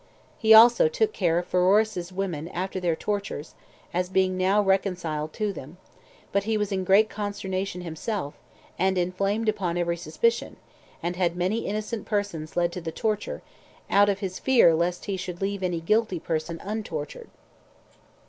[0.39, 3.53] He also took care of Pheroras's women after their tortures,
[3.93, 5.77] as being now reconciled to them;
[6.31, 8.33] but he was in great consternation himself,
[8.79, 10.57] and inflamed upon every suspicion,
[11.03, 13.43] and had many innocent persons led to the torture,
[13.91, 17.29] out of his fear lest he should leave any guilty person untortured.